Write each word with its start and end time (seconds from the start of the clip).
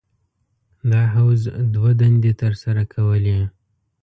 دا 0.91 1.01
حوض 1.13 1.41
دوه 1.73 1.91
دندې 2.01 2.31
تر 2.41 2.53
سره 2.63 2.83
کولې. 2.93 3.39